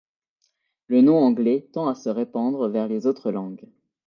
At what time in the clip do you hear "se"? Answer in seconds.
1.93-2.09